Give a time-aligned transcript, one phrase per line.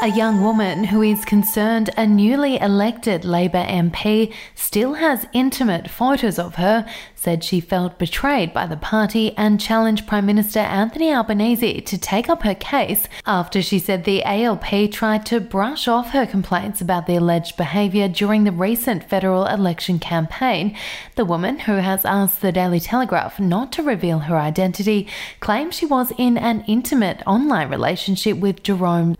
[0.00, 6.38] A young woman who is concerned a newly elected Labor MP still has intimate photos
[6.38, 6.86] of her
[7.16, 12.28] said she felt betrayed by the party and challenged Prime Minister Anthony Albanese to take
[12.28, 17.08] up her case after she said the ALP tried to brush off her complaints about
[17.08, 20.76] the alleged behaviour during the recent federal election campaign.
[21.16, 25.08] The woman, who has asked the Daily Telegraph not to reveal her identity,
[25.40, 29.16] claims she was in an intimate online relationship with Jerome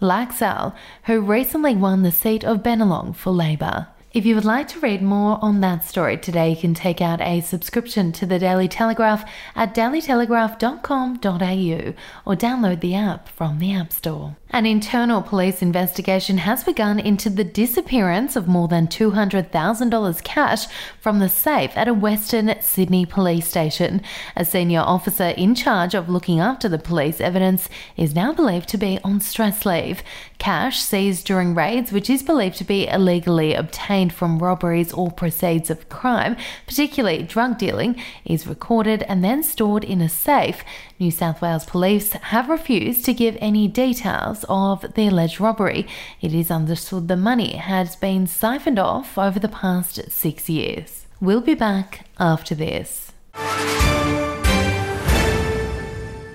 [0.69, 3.89] Laxale, who recently won the seat of Bennelong for Labor.
[4.13, 7.21] If you would like to read more on that story today, you can take out
[7.21, 13.93] a subscription to the Daily Telegraph at dailytelegraph.com.au or download the app from the App
[13.93, 14.37] Store.
[14.51, 20.67] An internal police investigation has begun into the disappearance of more than $200,000 cash
[20.99, 24.01] from the safe at a Western Sydney police station.
[24.35, 28.79] A senior officer in charge of looking after the police evidence is now believed to
[28.79, 30.03] be on stress leave.
[30.39, 35.69] Cash seized during raids, which is believed to be illegally obtained from robberies or proceeds
[35.69, 36.37] of crime,
[36.67, 40.65] particularly drug dealing, is recorded and then stored in a safe.
[40.99, 45.87] New South Wales Police have refused to give any details of the alleged robbery.
[46.21, 51.07] It is understood the money has been siphoned off over the past six years.
[51.21, 53.13] We'll be back after this.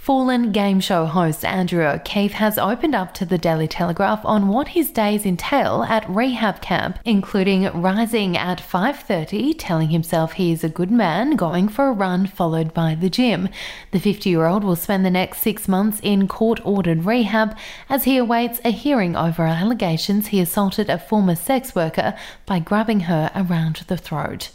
[0.00, 4.68] Fallen game show host Andrew O'Keefe has opened up to the Daily Telegraph on what
[4.68, 10.70] his days entail at rehab camp, including rising at 5:30, telling himself he is a
[10.70, 13.50] good man, going for a run followed by the gym.
[13.90, 17.54] The 50-year-old will spend the next 6 months in court-ordered rehab
[17.90, 22.14] as he awaits a hearing over allegations he assaulted a former sex worker
[22.46, 24.48] by grabbing her around the throat.